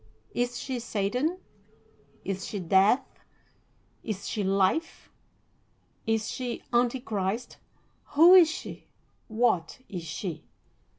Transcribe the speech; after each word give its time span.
Is 0.33 0.57
she 0.57 0.79
Satan? 0.79 1.37
Is 2.25 2.47
she 2.47 2.57
Death? 2.59 3.05
Is 4.03 4.27
she 4.27 4.43
Life? 4.43 5.09
Is 6.07 6.27
she 6.31 6.63
Antichrist? 6.73 7.57
Who 8.15 8.33
is 8.33 8.49
she? 8.49 8.87
What 9.27 9.77
is 9.87 10.01
she?'" 10.03 10.43